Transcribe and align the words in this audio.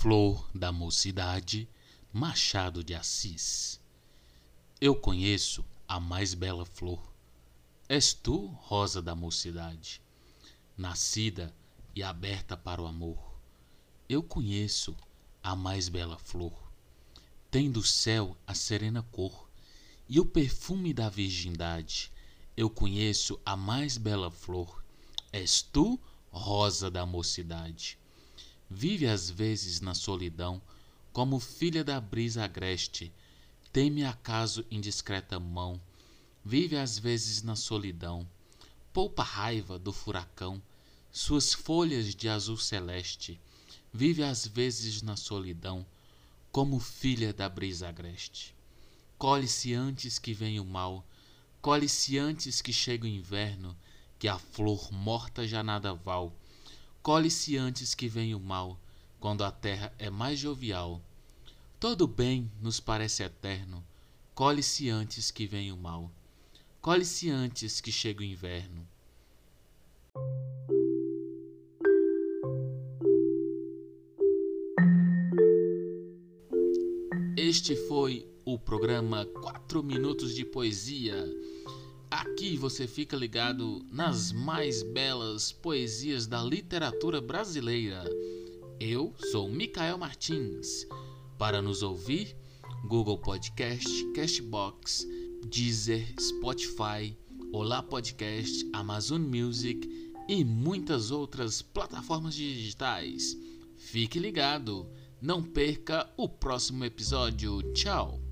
Flor 0.00 0.48
da 0.54 0.72
Mocidade, 0.72 1.68
Machado 2.10 2.82
de 2.82 2.94
Assis. 2.94 3.78
Eu 4.80 4.96
conheço 4.96 5.62
a 5.86 6.00
mais 6.00 6.32
bela 6.32 6.64
flor. 6.64 7.12
És 7.86 8.14
tu, 8.14 8.46
rosa 8.62 9.02
da 9.02 9.14
mocidade, 9.14 10.00
nascida 10.74 11.54
e 11.94 12.02
aberta 12.02 12.56
para 12.56 12.80
o 12.80 12.86
amor. 12.86 13.38
Eu 14.08 14.22
conheço 14.22 14.96
a 15.42 15.54
mais 15.54 15.90
bela 15.90 16.16
flor. 16.16 16.72
Tem 17.50 17.70
do 17.70 17.82
céu 17.82 18.34
a 18.46 18.54
serena 18.54 19.02
cor 19.02 19.50
e 20.08 20.18
o 20.18 20.24
perfume 20.24 20.94
da 20.94 21.10
virgindade. 21.10 22.10
Eu 22.56 22.70
conheço 22.70 23.38
a 23.44 23.54
mais 23.54 23.98
bela 23.98 24.30
flor. 24.30 24.82
És 25.30 25.60
tu, 25.60 26.00
rosa 26.30 26.90
da 26.90 27.04
mocidade. 27.04 27.98
Vive 28.72 29.08
às 29.08 29.28
vezes 29.28 29.80
na 29.80 29.94
solidão, 29.94 30.62
como 31.12 31.40
filha 31.40 31.82
da 31.82 32.00
brisa 32.00 32.44
agreste, 32.44 33.12
teme 33.72 34.04
acaso 34.04 34.64
indiscreta 34.70 35.40
mão, 35.40 35.80
vive 36.44 36.76
às 36.76 36.96
vezes 36.96 37.42
na 37.42 37.56
solidão, 37.56 38.24
poupa 38.92 39.24
raiva 39.24 39.76
do 39.76 39.92
furacão, 39.92 40.62
suas 41.10 41.52
folhas 41.52 42.14
de 42.14 42.28
azul 42.28 42.56
celeste, 42.56 43.40
vive 43.92 44.22
às 44.22 44.46
vezes 44.46 45.02
na 45.02 45.16
solidão, 45.16 45.84
como 46.52 46.78
filha 46.78 47.32
da 47.32 47.48
brisa 47.48 47.88
agreste. 47.88 48.54
Colhe-se 49.18 49.74
antes 49.74 50.16
que 50.16 50.32
venha 50.32 50.62
o 50.62 50.64
mal, 50.64 51.04
colhe-se 51.60 52.18
antes 52.18 52.62
que 52.62 52.72
chegue 52.72 53.04
o 53.04 53.10
inverno, 53.10 53.76
que 54.16 54.28
a 54.28 54.38
flor 54.38 54.92
morta 54.92 55.44
já 55.44 55.60
nada 55.60 55.92
val, 55.92 56.32
colhe-se 57.02 57.56
antes 57.56 57.94
que 57.94 58.08
venha 58.08 58.36
o 58.36 58.40
mal, 58.40 58.78
quando 59.18 59.42
a 59.42 59.50
terra 59.50 59.92
é 59.98 60.10
mais 60.10 60.38
jovial. 60.38 61.00
Todo 61.78 62.06
bem 62.06 62.50
nos 62.60 62.78
parece 62.78 63.22
eterno, 63.22 63.82
colhe-se 64.34 64.90
antes 64.90 65.30
que 65.30 65.46
venha 65.46 65.74
o 65.74 65.78
mal, 65.78 66.10
colhe-se 66.80 67.30
antes 67.30 67.80
que 67.80 67.90
chegue 67.90 68.20
o 68.20 68.24
inverno. 68.24 68.86
Este 77.36 77.74
foi 77.74 78.28
o 78.44 78.58
programa 78.58 79.24
4 79.24 79.82
Minutos 79.82 80.34
de 80.34 80.44
Poesia. 80.44 81.26
Aqui 82.10 82.56
você 82.56 82.88
fica 82.88 83.16
ligado 83.16 83.86
nas 83.88 84.32
mais 84.32 84.82
belas 84.82 85.52
poesias 85.52 86.26
da 86.26 86.42
literatura 86.42 87.20
brasileira. 87.20 88.02
Eu 88.80 89.14
sou 89.30 89.48
Micael 89.48 89.96
Martins. 89.96 90.88
Para 91.38 91.62
nos 91.62 91.84
ouvir, 91.84 92.36
Google 92.88 93.16
Podcast, 93.16 93.88
Castbox, 94.12 95.06
Deezer, 95.46 96.12
Spotify, 96.20 97.16
Olá 97.52 97.80
Podcast, 97.80 98.68
Amazon 98.72 99.22
Music 99.22 99.88
e 100.28 100.44
muitas 100.44 101.12
outras 101.12 101.62
plataformas 101.62 102.34
digitais. 102.34 103.36
Fique 103.76 104.18
ligado, 104.18 104.90
não 105.22 105.44
perca 105.44 106.12
o 106.16 106.28
próximo 106.28 106.84
episódio. 106.84 107.62
Tchau! 107.72 108.29